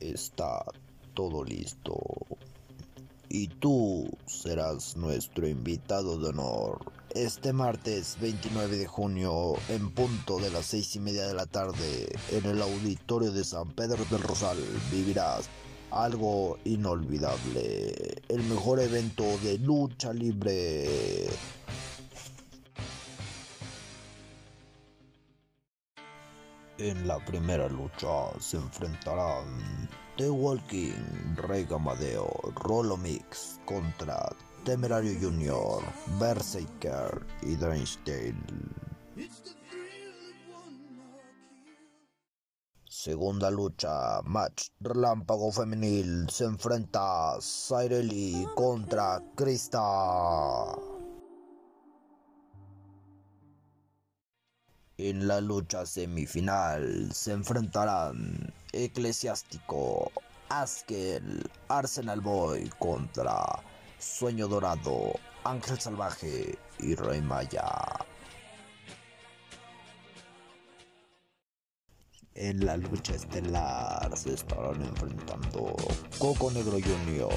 [0.00, 0.64] está
[1.14, 1.98] todo listo.
[3.28, 6.80] Y tú serás nuestro invitado de honor.
[7.14, 12.08] Este martes 29 de junio, en punto de las seis y media de la tarde,
[12.32, 14.58] en el auditorio de San Pedro del Rosal,
[14.90, 15.48] vivirás
[15.90, 18.22] algo inolvidable.
[18.28, 20.86] El mejor evento de lucha libre.
[26.78, 34.30] En la primera lucha se enfrentarán The Walking, Rey Gamadeo, Rolomix contra
[34.64, 35.82] Temerario Junior,
[36.20, 38.36] Berserker y Drainstale.
[42.84, 50.76] Segunda lucha, match relámpago femenil, se enfrenta Cyreli contra Krista.
[55.00, 60.10] En la lucha semifinal se enfrentarán Eclesiástico,
[60.48, 63.62] Askel, Arsenal Boy contra
[64.00, 65.12] Sueño Dorado,
[65.44, 67.64] Ángel Salvaje y Rey Maya.
[72.34, 75.76] En la lucha estelar se estarán enfrentando
[76.18, 77.32] Coco Negro Jr.,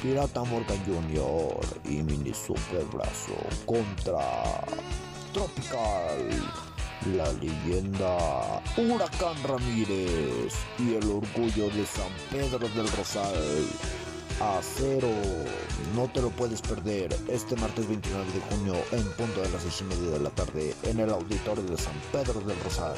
[0.00, 1.60] Pirata Morgan Jr.
[1.84, 4.62] y Mini Super Brazo contra
[5.34, 6.65] Tropical
[7.14, 13.34] la leyenda Huracán Ramírez y el orgullo de San Pedro del Rosal.
[14.40, 15.08] Acero,
[15.94, 19.80] no te lo puedes perder este martes 29 de junio en punto de las 6
[19.80, 22.94] y media de la tarde en el auditorio de San Pedro del Rosal.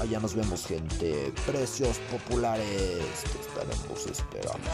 [0.00, 4.70] Allá nos vemos gente, precios populares, te estaremos esperando.